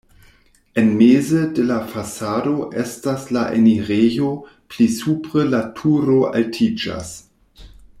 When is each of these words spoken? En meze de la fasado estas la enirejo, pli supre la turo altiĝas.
En 0.81 0.87
meze 1.01 1.41
de 1.57 1.65
la 1.71 1.77
fasado 1.91 2.55
estas 2.85 3.29
la 3.37 3.45
enirejo, 3.59 4.33
pli 4.73 4.91
supre 4.97 5.49
la 5.55 5.65
turo 5.83 6.21
altiĝas. 6.41 7.17